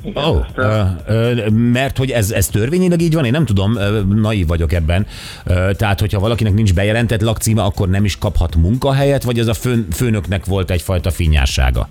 Igen 0.04 0.24
oh, 0.24 0.44
aztán- 0.48 1.52
mert 1.52 1.98
hogy 1.98 2.10
ez, 2.10 2.30
ez 2.30 2.48
törvényileg 2.48 3.00
így 3.00 3.14
van, 3.14 3.24
én 3.24 3.30
nem 3.30 3.44
tudom, 3.44 3.76
ö, 3.76 4.00
naív 4.14 4.46
vagyok 4.46 4.72
ebben. 4.72 5.06
Ö, 5.44 5.70
Tehát, 5.76 6.00
hogyha 6.00 6.20
valakinek 6.20 6.54
nincs 6.54 6.74
bejelentett 6.74 7.20
lakcíme, 7.22 7.62
akkor 7.62 7.88
nem 7.88 8.04
is 8.04 8.18
kaphat 8.18 8.56
munkahelyet, 8.56 9.22
vagy 9.22 9.38
ez 9.38 9.46
a 9.46 9.54
főn, 9.54 9.86
főnöknek 9.92 10.44
volt 10.46 10.70
egyfajta 10.70 11.10
finnyássága? 11.10 11.88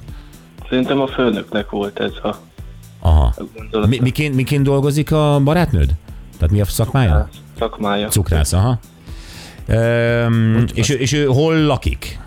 Szerintem 0.70 1.01
a 1.01 1.08
főnöknek 1.08 1.70
volt 1.70 2.00
ez 2.00 2.12
a 2.24 2.36
Aha. 3.03 3.34
Mi, 3.88 4.00
miként, 4.01 4.36
miként 4.36 4.63
dolgozik 4.63 5.12
a 5.12 5.39
barátnőd? 5.44 5.89
Tehát 6.38 6.51
mi 6.51 6.62
a 6.62 6.65
szakmája? 6.65 7.30
Szakmája. 7.60 8.08
Cukrász, 8.08 8.53
aha. 8.53 8.80
Öm, 9.68 10.65
és, 10.74 10.89
ő, 10.89 10.94
és 10.96 11.13
ő 11.13 11.25
hol 11.25 11.56
lakik? 11.63 12.20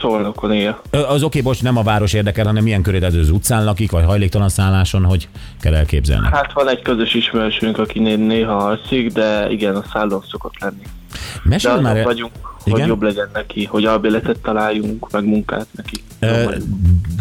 Szolnokon 0.00 0.52
él. 0.52 0.80
Az 0.90 1.22
oké, 1.22 1.40
most 1.40 1.62
nem 1.62 1.76
a 1.76 1.82
város 1.82 2.12
érdekel, 2.12 2.46
hanem 2.46 2.62
milyen 2.62 2.82
körül 2.82 3.04
az 3.04 3.30
utcán 3.30 3.64
lakik, 3.64 3.90
vagy 3.90 4.04
hajléktalan 4.04 4.48
szálláson, 4.48 5.04
hogy 5.04 5.28
kell 5.60 5.74
elképzelni. 5.74 6.28
Hát 6.32 6.52
van 6.52 6.68
egy 6.68 6.82
közös 6.82 7.14
ismerősünk, 7.14 7.78
aki 7.78 7.98
né- 7.98 8.26
néha 8.26 8.56
alszik, 8.56 9.12
de 9.12 9.50
igen, 9.50 9.76
a 9.76 9.82
szállón 9.92 10.24
szokott 10.30 10.60
lenni. 10.60 10.82
De 10.82 11.18
Mesélj 11.44 11.72
azon 11.72 11.84
már, 11.84 12.04
vagyunk, 12.04 12.32
hogy 12.62 12.72
Igen? 12.72 12.86
jobb 12.86 13.02
legyen 13.02 13.30
neki, 13.32 13.64
hogy 13.64 13.84
albéletet 13.84 14.38
találjunk, 14.38 15.10
meg 15.10 15.24
munkát 15.24 15.66
neki. 15.70 15.94
Ö, 16.18 16.54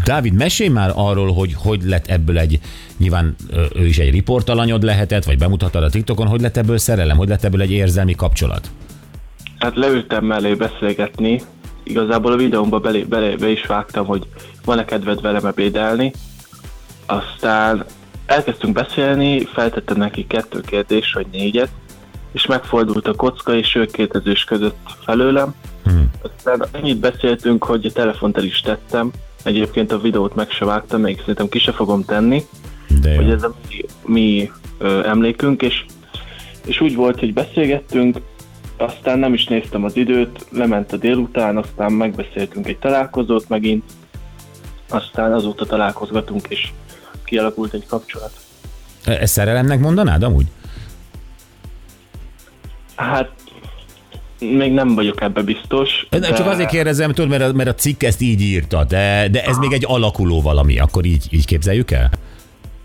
Dávid, 0.06 0.34
mesélj 0.34 0.70
már 0.70 0.92
arról, 0.96 1.34
hogy 1.34 1.54
hogy 1.54 1.84
lett 1.84 2.08
ebből 2.08 2.38
egy, 2.38 2.60
nyilván 2.98 3.36
ő 3.76 3.86
is 3.86 3.98
egy 3.98 4.12
riportalanyod 4.12 4.84
lehetett, 4.84 5.24
vagy 5.26 5.38
bemutattad 5.38 5.84
a 5.84 5.90
TikTokon, 5.90 6.28
hogy 6.28 6.42
lett 6.42 6.58
ebből 6.58 6.78
szerelem, 6.78 7.18
hogy 7.18 7.28
lett 7.28 7.44
ebből 7.44 7.62
egy 7.62 7.72
érzelmi 7.72 8.16
kapcsolat? 8.16 8.72
Hát 9.60 9.76
leültem 9.76 10.26
mellé 10.26 10.54
beszélgetni, 10.54 11.42
igazából 11.90 12.32
a 12.32 12.36
videómba 12.36 12.80
belé, 12.80 13.04
belé, 13.04 13.36
be 13.36 13.50
is 13.50 13.66
vágtam, 13.66 14.06
hogy 14.06 14.28
van-e 14.66 14.86
kedved 14.86 15.22
velem 15.22 15.46
ebédelni. 15.46 16.12
Aztán 17.06 17.86
elkezdtünk 18.26 18.74
beszélni, 18.74 19.46
feltettem 19.46 19.98
neki 19.98 20.28
kettő 20.28 20.62
kérdés, 20.62 21.14
vagy 21.14 21.28
négyet, 21.32 21.70
és 22.32 22.46
megfordult 22.46 23.08
a 23.08 23.14
kocka, 23.14 23.56
és 23.56 23.76
ő 23.76 23.86
kérdezős 23.86 24.44
között 24.44 24.78
felőlem. 25.06 25.56
Hmm. 25.84 26.12
Aztán 26.22 26.66
ennyit 26.72 26.98
beszéltünk, 26.98 27.64
hogy 27.64 27.86
a 27.86 27.92
telefont 27.92 28.38
el 28.38 28.44
is 28.44 28.62
tettem, 28.62 29.12
egyébként 29.44 29.92
a 29.92 30.00
videót 30.00 30.36
meg 30.36 30.50
se 30.50 30.66
vágtam, 30.66 31.02
még 31.02 31.20
szerintem 31.20 31.50
ki 31.50 31.60
se 31.60 31.72
fogom 31.72 32.06
tenni, 32.06 32.44
De 33.02 33.16
hogy 33.16 33.30
ez 33.30 33.44
a 33.44 33.56
mi, 33.70 33.86
mi 34.06 34.52
ö, 34.78 35.06
emlékünk, 35.06 35.62
és, 35.62 35.86
és 36.66 36.82
úgy 36.82 36.96
volt, 36.96 37.20
hogy 37.20 37.34
beszélgettünk, 37.34 38.18
aztán 38.78 39.20
nem 39.20 39.34
is 39.34 39.46
néztem 39.46 39.84
az 39.84 39.96
időt, 39.96 40.46
lement 40.52 40.92
a 40.92 40.98
délután, 40.98 41.58
aztán 41.58 41.92
megbeszéltünk 41.92 42.68
egy 42.68 42.78
találkozót 42.78 43.50
megint, 43.50 43.84
aztán 44.90 45.34
azóta 45.34 45.66
találkozgatunk, 45.66 46.46
és 46.50 46.72
kialakult 47.24 47.74
egy 47.74 47.86
kapcsolat. 47.88 48.32
Ezt 49.06 49.34
szerelemnek 49.34 49.80
mondanád 49.80 50.24
amúgy? 50.24 50.46
Hát 52.96 53.32
még 54.40 54.72
nem 54.72 54.96
vagyok 54.96 55.22
ebbe 55.22 55.42
biztos. 55.42 56.08
De... 56.10 56.34
Csak 56.34 56.48
azért 56.48 56.70
kérdezem, 56.70 57.12
tudod, 57.12 57.30
mert 57.30 57.44
a, 57.44 57.54
mert 57.54 57.70
a 57.70 57.76
cikk 57.76 58.04
ezt 58.04 58.22
így 58.22 58.42
írta, 58.42 58.84
de, 58.84 59.28
de 59.32 59.44
ez 59.44 59.58
még 59.58 59.72
egy 59.72 59.86
alakuló 59.88 60.42
valami, 60.42 60.80
akkor 60.80 61.06
így, 61.06 61.28
így 61.30 61.46
képzeljük 61.46 61.92
el? 61.92 62.12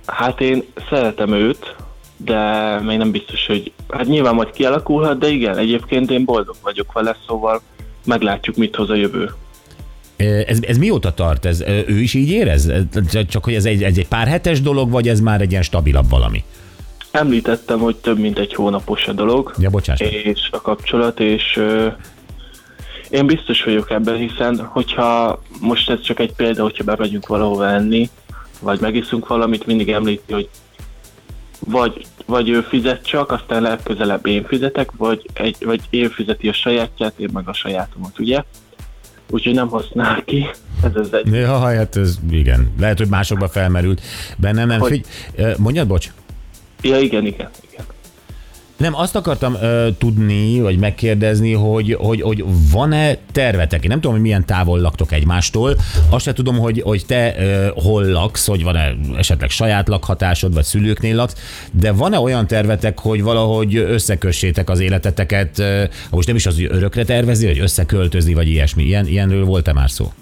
Hát 0.06 0.40
én 0.40 0.64
szeretem 0.88 1.32
őt, 1.32 1.76
de 2.16 2.40
még 2.80 2.99
nem 2.99 3.11
biztos, 3.11 3.46
hogy... 3.46 3.72
Hát 3.92 4.06
nyilván 4.06 4.34
majd 4.34 4.50
kialakulhat, 4.50 5.18
de 5.18 5.28
igen, 5.28 5.58
egyébként 5.58 6.11
én 6.11 6.25
boldog 6.25 6.56
vagyok 6.62 6.92
vele, 6.92 7.16
szóval 7.26 7.61
meglátjuk, 8.04 8.56
mit 8.56 8.76
hoz 8.76 8.90
a 8.90 8.94
jövő. 8.94 9.30
Ez, 10.46 10.58
ez 10.62 10.76
mióta 10.78 11.14
tart? 11.14 11.44
Ez, 11.44 11.61
ő 11.87 12.00
is 12.00 12.14
így 12.14 12.30
érez? 12.30 12.72
Csak 13.28 13.44
hogy 13.44 13.54
ez 13.54 13.64
egy, 13.64 13.82
ez 13.82 13.96
egy 13.96 14.08
pár 14.08 14.26
hetes 14.26 14.61
dolog, 14.61 14.90
vagy 14.90 15.08
ez 15.08 15.20
már 15.20 15.40
egy 15.40 15.50
ilyen 15.50 15.62
stabilabb 15.62 16.11
valami? 16.11 16.44
Említettem, 17.11 17.78
hogy 17.78 17.96
több 17.96 18.18
mint 18.18 18.38
egy 18.38 18.54
hónapos 18.54 19.06
a 19.06 19.12
dolog, 19.12 19.54
Ja, 19.58 19.70
bocsáss. 19.70 20.00
meg. 20.00 20.12
és 20.12 20.49
a 20.50 20.61
kapcsolat, 20.61 21.20
és 21.20 21.56
ö, 21.56 21.87
én 23.11 23.26
biztos 23.26 23.64
vagyok 23.64 23.90
ebben, 23.90 24.16
hiszen 24.16 24.58
hogyha 24.64 25.42
most 25.61 25.90
ez 25.90 26.00
csak 26.00 26.18
egy 26.20 26.32
példa, 26.32 26.62
hogyha 26.62 26.84
bemegyünk 26.84 27.26
valahova 27.26 27.68
enni, 27.68 28.11
vagy 28.61 28.80
megiszunk 28.80 29.26
valamit, 29.28 29.66
mindig 29.66 29.88
említi, 29.90 30.32
hogy 30.32 30.49
vagy, 31.58 32.06
vagy 32.26 32.48
ő 32.48 32.60
fizet 32.60 33.06
csak, 33.06 33.30
aztán 33.32 33.62
legközelebb 33.62 34.26
én 34.26 34.44
fizetek, 34.46 34.90
vagy, 34.96 35.26
egy, 35.32 35.56
vagy 35.64 35.80
én 35.90 36.10
fizeti 36.10 36.48
a 36.48 36.52
sajátját, 36.52 37.12
én 37.16 37.28
meg 37.32 37.48
a 37.48 37.52
sajátomat, 37.52 38.18
ugye? 38.18 38.42
Úgyhogy 39.30 39.54
nem 39.54 39.68
használ 39.68 40.24
ki. 40.24 40.46
Ez 40.84 40.96
az 40.96 41.12
egy. 41.14 41.32
Ja, 41.32 41.58
hát 41.58 41.96
ez 41.96 42.18
igen. 42.30 42.72
Lehet, 42.80 42.98
hogy 42.98 43.08
másokba 43.08 43.48
felmerült. 43.48 44.00
Bennem 44.38 44.66
nem. 44.66 44.80
Hogy- 44.80 44.90
Figy... 45.36 45.54
Mondjad, 45.58 45.86
bocs. 45.86 46.10
Ja, 46.82 46.98
igen, 46.98 47.26
igen, 47.26 47.50
igen. 47.70 47.84
Nem, 48.82 48.94
azt 48.94 49.16
akartam 49.16 49.54
ö, 49.54 49.88
tudni, 49.98 50.60
vagy 50.60 50.78
megkérdezni, 50.78 51.52
hogy, 51.52 51.96
hogy, 52.00 52.20
hogy 52.20 52.44
van-e 52.72 53.16
tervetek? 53.32 53.82
Én 53.82 53.88
nem 53.88 54.00
tudom, 54.00 54.12
hogy 54.12 54.22
milyen 54.24 54.46
távol 54.46 54.80
laktok 54.80 55.12
egymástól. 55.12 55.76
Azt 56.10 56.24
se 56.24 56.32
tudom, 56.32 56.58
hogy, 56.58 56.80
hogy 56.80 57.06
te 57.06 57.34
ö, 57.38 57.68
hol 57.74 58.04
laksz, 58.04 58.46
hogy 58.46 58.62
van-e 58.62 58.94
esetleg 59.16 59.50
saját 59.50 59.88
lakhatásod, 59.88 60.54
vagy 60.54 60.64
szülőknél 60.64 61.16
laksz, 61.16 61.68
de 61.72 61.92
van-e 61.92 62.18
olyan 62.18 62.46
tervetek, 62.46 62.98
hogy 62.98 63.22
valahogy 63.22 63.76
összekössétek 63.76 64.70
az 64.70 64.80
életeteket, 64.80 65.58
ö, 65.58 65.84
most 66.10 66.26
nem 66.26 66.36
is 66.36 66.46
az, 66.46 66.54
hogy 66.54 66.68
örökre 66.70 67.04
tervezni, 67.04 67.46
hogy 67.46 67.58
összeköltözni, 67.58 68.34
vagy 68.34 68.48
ilyesmi. 68.48 68.82
Ilyen, 68.82 69.06
ilyenről 69.06 69.44
volt-e 69.44 69.72
már 69.72 69.90
szó? 69.90 70.12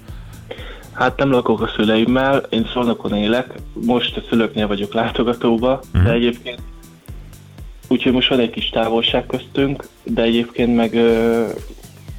Hát 0.91 1.17
nem 1.17 1.31
lakok 1.31 1.61
a 1.61 1.71
szüleimmel, 1.75 2.43
én 2.49 2.69
Szolnokon 2.73 3.13
élek, 3.13 3.53
most 3.73 4.17
a 4.17 4.21
szülőknél 4.29 4.67
vagyok 4.67 4.93
látogatóba, 4.93 5.81
uh-huh. 5.93 6.03
de 6.03 6.11
egyébként 6.13 6.59
úgyhogy 7.91 8.11
most 8.11 8.29
van 8.29 8.39
egy 8.39 8.49
kis 8.49 8.69
távolság 8.69 9.25
köztünk, 9.25 9.87
de 10.03 10.21
egyébként 10.21 10.75
meg 10.75 10.93
ö, 10.93 11.47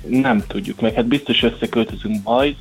nem 0.09 0.45
tudjuk 0.47 0.81
meg, 0.81 0.95
hát 0.95 1.07
biztos 1.07 1.43
összeköltözünk 1.43 2.23
majd, 2.25 2.57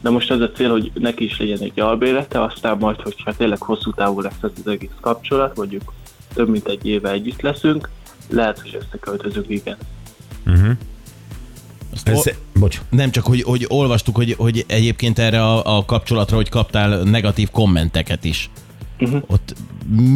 de 0.00 0.10
most 0.10 0.30
az 0.30 0.40
a 0.40 0.50
cél, 0.50 0.70
hogy 0.70 0.90
neki 0.94 1.24
is 1.24 1.38
legyen 1.38 1.60
egy 1.60 1.80
albélete, 1.80 2.42
aztán 2.42 2.76
majd, 2.78 3.00
hogyha 3.00 3.32
tényleg 3.36 3.60
hosszú 3.60 3.92
távú 3.92 4.20
lesz 4.20 4.42
ez 4.42 4.50
az 4.64 4.70
egész 4.70 4.90
kapcsolat, 5.00 5.56
mondjuk 5.56 5.92
több 6.34 6.48
mint 6.48 6.68
egy 6.68 6.86
éve 6.86 7.10
együtt 7.10 7.40
leszünk, 7.40 7.90
lehet, 8.28 8.60
hogy 8.60 8.78
összeköltözünk, 8.80 9.48
igen. 9.48 9.76
Azt 11.92 12.08
Ez, 12.08 12.30
bocs. 12.52 12.80
nem 12.90 13.10
csak, 13.10 13.24
hogy, 13.24 13.42
hogy 13.42 13.64
olvastuk, 13.68 14.16
hogy, 14.16 14.34
hogy 14.38 14.64
egyébként 14.68 15.18
erre 15.18 15.42
a, 15.42 15.76
a 15.76 15.84
kapcsolatra, 15.84 16.36
hogy 16.36 16.48
kaptál 16.48 17.02
negatív 17.02 17.50
kommenteket 17.50 18.24
is. 18.24 18.50
Mhm. 18.98 19.16
Ott 19.26 19.54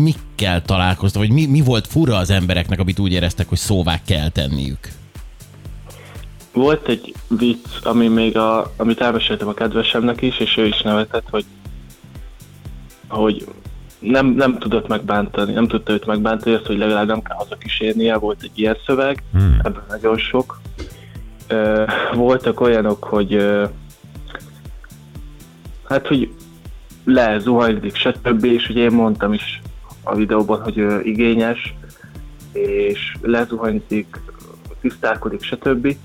mikkel 0.03 0.63
találkoztam, 0.63 1.23
vagy 1.23 1.31
mi, 1.31 1.47
mi 1.47 1.61
volt 1.61 1.87
fura 1.87 2.17
az 2.17 2.31
embereknek, 2.31 2.79
amit 2.81 2.99
úgy 2.99 3.13
éreztek, 3.13 3.49
hogy 3.49 3.59
szóvá 3.59 4.01
kell 4.07 4.29
tenniük? 4.29 4.89
Volt 6.53 6.89
egy 6.89 7.15
vicc, 7.29 7.67
ami 7.83 8.09
még 8.09 8.37
a, 8.37 8.73
amit 8.77 9.01
elmeséltem 9.01 9.49
a 9.49 9.55
kedvesemnek 9.55 10.23
is, 10.23 10.39
és 10.39 10.57
ő 10.57 10.67
is 10.67 10.83
nevetett, 10.83 11.27
hogy, 11.31 11.45
hogy 13.09 13.47
nem, 13.99 14.27
nem 14.27 14.59
tudott 14.59 14.89
megbántani, 14.89 15.53
nem 15.53 15.69
tudta 15.69 15.93
őt 15.93 16.07
megbántani, 16.07 16.55
azt, 16.55 16.67
hogy 16.67 16.79
legalább 16.79 17.07
nem 17.07 17.23
kell 17.23 17.37
hazakísérnie, 17.37 18.17
volt 18.17 18.43
egy 18.43 18.51
ilyen 18.55 18.77
szöveg, 18.87 19.23
Hmm. 19.33 19.59
ebben 19.63 19.83
nagyon 19.89 20.19
sok. 20.19 20.61
Ö, 21.49 21.85
voltak 22.15 22.61
olyanok, 22.61 23.05
hogy 23.05 23.35
ö, 23.35 23.65
hát, 25.89 26.07
hogy 26.07 26.35
lezuhanyzik, 27.09 27.97
stb. 27.97 28.45
És 28.45 28.69
ugye 28.69 28.83
én 28.83 28.93
mondtam 28.93 29.33
is 29.33 29.61
a 30.03 30.15
videóban, 30.15 30.63
hogy 30.63 30.79
ő 30.79 31.01
igényes, 31.03 31.75
és 32.53 33.17
lezuhanyzik, 33.23 34.21
tisztálkodik, 34.81 35.43
stb. 35.43 35.97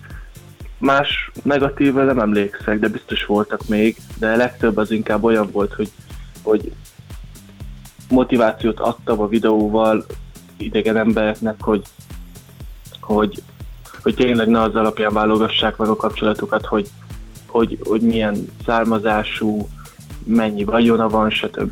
Más 0.78 1.32
negatívra 1.44 2.04
nem 2.04 2.20
emlékszek, 2.20 2.80
de 2.80 2.88
biztos 2.88 3.26
voltak 3.26 3.68
még, 3.68 3.98
de 4.20 4.36
legtöbb 4.36 4.78
az 4.78 4.92
inkább 4.92 5.24
olyan 5.24 5.50
volt, 5.52 5.74
hogy, 5.74 5.92
hogy 6.42 6.72
motivációt 8.10 8.80
adtam 8.80 9.20
a 9.20 9.28
videóval 9.28 10.06
idegen 10.58 10.98
embereknek, 10.98 11.56
hogy, 11.60 11.82
hogy, 13.00 13.42
hogy 14.02 14.16
tényleg 14.16 14.48
ne 14.48 14.62
az 14.62 14.76
alapján 14.76 15.14
válogassák 15.14 15.78
meg 15.78 15.90
a 15.90 15.96
kapcsolatukat, 15.96 16.66
hogy, 16.66 16.90
hogy, 17.48 17.80
hogy 17.84 18.02
milyen 18.02 18.48
származású, 18.66 19.68
mennyi 20.26 20.64
vagyona 20.64 21.10
van, 21.10 21.30
stb. 21.30 21.72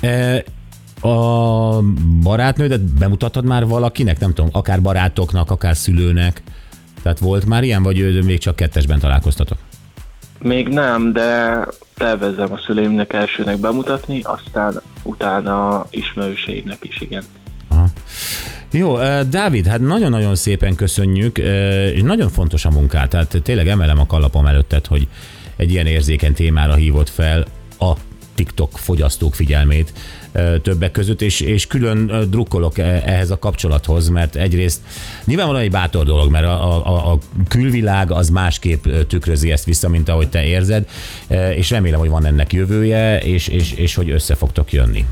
E, 0.00 0.44
A 1.08 1.80
barátnődet 2.22 2.80
bemutattad 2.80 3.44
már 3.44 3.66
valakinek? 3.66 4.18
Nem 4.18 4.34
tudom, 4.34 4.50
akár 4.52 4.82
barátoknak, 4.82 5.50
akár 5.50 5.76
szülőnek. 5.76 6.42
Tehát 7.02 7.18
volt 7.18 7.46
már 7.46 7.62
ilyen, 7.62 7.82
vagy 7.82 8.24
még 8.24 8.38
csak 8.38 8.56
kettesben 8.56 8.98
találkoztatok? 8.98 9.58
Még 10.38 10.68
nem, 10.68 11.12
de 11.12 11.58
tervezem 11.94 12.52
a 12.52 12.58
szüleimnek 12.66 13.12
elsőnek 13.12 13.58
bemutatni, 13.58 14.20
aztán 14.22 14.80
utána 15.02 15.86
ismerőseimnek 15.90 16.78
is, 16.80 17.00
igen. 17.00 17.22
Jó, 18.70 18.98
eh, 18.98 19.22
Dávid, 19.22 19.66
hát 19.66 19.80
nagyon-nagyon 19.80 20.34
szépen 20.34 20.74
köszönjük, 20.74 21.38
eh, 21.38 21.94
és 21.94 22.02
nagyon 22.02 22.28
fontos 22.28 22.64
a 22.64 22.70
munkát, 22.70 23.08
tehát 23.08 23.40
tényleg 23.42 23.68
emelem 23.68 23.98
a 23.98 24.06
kallapom 24.06 24.46
előtted, 24.46 24.86
hogy 24.86 25.08
egy 25.60 25.70
ilyen 25.70 25.86
érzékeny 25.86 26.34
témára 26.34 26.74
hívott 26.74 27.08
fel 27.08 27.46
a 27.78 27.92
TikTok 28.34 28.78
fogyasztók 28.78 29.34
figyelmét 29.34 29.92
többek 30.62 30.90
között, 30.90 31.22
és, 31.22 31.40
és 31.40 31.66
külön 31.66 32.26
drukkolok 32.30 32.78
eh, 32.78 33.06
ehhez 33.06 33.30
a 33.30 33.38
kapcsolathoz, 33.38 34.08
mert 34.08 34.36
egyrészt 34.36 34.80
nyilvánvalóan 35.24 35.64
egy 35.64 35.70
bátor 35.70 36.04
dolog, 36.04 36.30
mert 36.30 36.44
a, 36.44 36.86
a, 36.86 37.12
a 37.12 37.18
külvilág 37.48 38.10
az 38.10 38.28
másképp 38.28 38.84
tükrözi 39.08 39.52
ezt 39.52 39.64
vissza, 39.64 39.88
mint 39.88 40.08
ahogy 40.08 40.28
te 40.28 40.44
érzed, 40.44 40.88
és 41.54 41.70
remélem, 41.70 41.98
hogy 41.98 42.08
van 42.08 42.26
ennek 42.26 42.52
jövője, 42.52 43.20
és, 43.20 43.48
és, 43.48 43.72
és 43.72 43.94
hogy 43.94 44.10
össze 44.10 44.34
fogtok 44.34 44.72
jönni. 44.72 45.04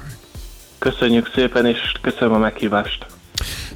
Köszönjük 0.79 1.31
szépen, 1.35 1.67
és 1.67 1.93
köszönöm 2.01 2.35
a 2.35 2.39
meghívást. 2.39 3.07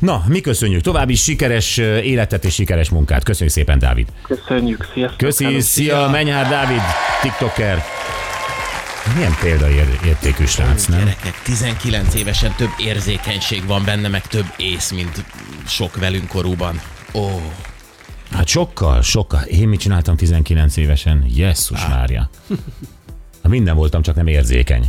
Na, 0.02 0.24
mi 0.26 0.40
köszönjük. 0.40 0.80
További 0.80 1.14
sikeres 1.14 1.76
életet 1.76 2.44
és 2.44 2.54
sikeres 2.54 2.88
munkát. 2.88 3.24
Köszönjük 3.24 3.54
szépen, 3.54 3.78
Dávid. 3.78 4.08
Köszönjük, 4.22 4.88
sziasztok! 4.92 5.18
Köszi, 5.18 5.44
Hello. 5.44 5.60
szia, 5.60 6.08
Menyhár 6.08 6.48
Dávid, 6.48 6.80
TikToker. 7.22 7.82
Milyen 9.14 9.36
példaértékű 9.40 10.44
srác, 10.44 10.86
nem? 10.86 10.98
Gyerekek, 10.98 11.42
19 11.42 12.14
évesen 12.14 12.54
több 12.56 12.70
érzékenység 12.78 13.66
van 13.66 13.84
benne, 13.84 14.08
meg 14.08 14.26
több 14.26 14.46
ész, 14.56 14.90
mint 14.90 15.24
sok 15.66 15.96
velünk 15.96 16.28
korúban. 16.28 16.80
Ó, 17.14 17.26
Hát 18.32 18.46
sokkal, 18.46 19.02
sokkal. 19.02 19.42
Én 19.42 19.68
mit 19.68 19.80
csináltam 19.80 20.16
19 20.16 20.76
évesen? 20.76 21.24
Jesszus 21.34 21.86
Mária. 21.88 22.30
Hát 23.42 23.48
Minden 23.52 23.76
voltam, 23.76 24.02
csak 24.02 24.14
nem 24.14 24.26
érzékeny. 24.26 24.86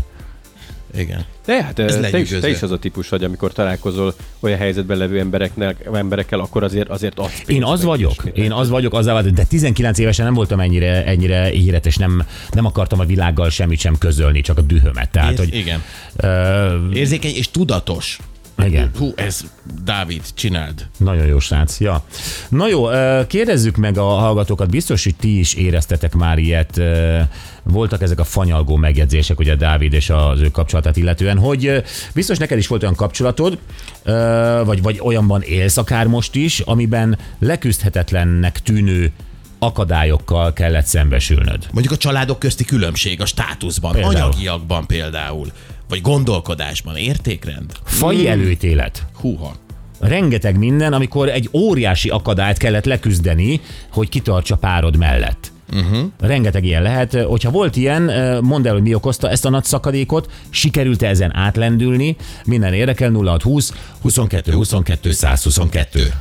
Igen. 0.97 1.25
De 1.45 1.63
hát 1.63 1.79
Ez 1.79 1.97
te 2.11 2.19
is, 2.19 2.29
te 2.29 2.49
is 2.49 2.61
az 2.61 2.71
a 2.71 2.77
típus 2.79 3.09
vagy, 3.09 3.23
amikor 3.23 3.53
találkozol 3.53 4.13
olyan 4.39 4.57
helyzetben 4.57 4.97
levő 4.97 5.19
embereknek, 5.19 5.89
emberekkel, 5.93 6.39
akkor 6.39 6.63
azért, 6.63 6.89
azért 6.89 7.19
adsz 7.19 7.35
pénzt, 7.35 7.49
Én 7.49 7.63
az 7.63 7.83
vagyok, 7.83 8.23
én 8.33 8.51
az 8.51 8.69
vagyok, 8.69 8.93
azzal 8.93 9.13
vagyok, 9.13 9.33
de 9.33 9.43
19 9.43 9.97
évesen 9.99 10.25
nem 10.25 10.33
voltam 10.33 10.59
ennyire, 10.59 11.05
ennyire 11.05 11.51
éretes, 11.51 11.95
nem, 11.95 12.23
nem 12.51 12.65
akartam 12.65 12.99
a 12.99 13.05
világgal 13.05 13.49
semmit 13.49 13.79
sem 13.79 13.97
közölni, 13.97 14.41
csak 14.41 14.57
a 14.57 14.61
dühömet. 14.61 15.09
Tehát, 15.09 15.29
Érz- 15.29 15.39
hogy, 15.43 15.55
igen. 15.55 15.83
ö, 16.15 16.89
Érzékeny 16.93 17.35
és 17.35 17.51
tudatos. 17.51 18.19
Igen. 18.65 18.91
Hú, 18.97 19.13
ez 19.15 19.41
Dávid, 19.83 20.21
csináld. 20.33 20.87
Nagyon 20.97 21.25
jó 21.25 21.39
srác. 21.39 21.79
Ja. 21.79 22.03
Na 22.49 22.67
jó, 22.67 22.85
kérdezzük 23.27 23.75
meg 23.75 23.97
a 23.97 24.03
hallgatókat, 24.03 24.69
biztos, 24.69 25.03
hogy 25.03 25.15
ti 25.15 25.39
is 25.39 25.53
éreztetek 25.53 26.13
már 26.13 26.37
ilyet. 26.37 26.81
Voltak 27.63 28.01
ezek 28.01 28.19
a 28.19 28.23
fanyalgó 28.23 28.75
megjegyzések, 28.75 29.39
ugye 29.39 29.55
Dávid 29.55 29.93
és 29.93 30.09
az 30.09 30.41
ő 30.41 30.51
kapcsolatát 30.51 30.97
illetően, 30.97 31.37
hogy 31.37 31.83
biztos 32.13 32.37
neked 32.37 32.57
is 32.57 32.67
volt 32.67 32.81
olyan 32.81 32.95
kapcsolatod, 32.95 33.57
vagy, 34.65 34.81
vagy 34.81 34.99
olyanban 35.01 35.41
élsz 35.41 35.77
akár 35.77 36.07
most 36.07 36.35
is, 36.35 36.59
amiben 36.59 37.17
leküzdhetetlennek 37.39 38.59
tűnő 38.59 39.11
akadályokkal 39.59 40.53
kellett 40.53 40.85
szembesülnöd. 40.85 41.67
Mondjuk 41.71 41.93
a 41.93 41.97
családok 41.97 42.39
közti 42.39 42.65
különbség 42.65 43.21
a 43.21 43.25
státuszban, 43.25 43.91
Például. 43.91 44.15
anyagiakban 44.15 44.87
például, 44.87 45.51
vagy 45.89 46.01
gondolkodásban, 46.01 46.95
értékrend. 46.95 47.71
Fai 47.83 48.27
előítélet. 48.27 49.05
Húha. 49.19 49.55
rengeteg 49.99 50.57
minden, 50.57 50.93
amikor 50.93 51.29
egy 51.29 51.49
óriási 51.53 52.09
akadályt 52.09 52.57
kellett 52.57 52.85
leküzdeni, 52.85 53.61
hogy 53.91 54.09
kitartsa 54.09 54.55
párod 54.55 54.97
mellett. 54.97 55.51
Uh-huh. 55.73 56.09
Rengeteg 56.19 56.65
ilyen 56.65 56.81
lehet. 56.81 57.13
Hogyha 57.13 57.51
volt 57.51 57.75
ilyen, 57.75 58.01
mondd 58.43 58.67
el, 58.67 58.73
hogy 58.73 58.81
mi 58.81 58.93
okozta 58.93 59.29
ezt 59.29 59.45
a 59.45 59.49
nagy 59.49 59.63
szakadékot, 59.63 60.31
sikerült-e 60.49 61.07
ezen 61.07 61.35
átlendülni, 61.35 62.15
minden 62.45 62.73
érdekel 62.73 63.11
0620 63.11 63.73
22 64.01 64.51
22 64.51 65.11
122. 65.11 66.13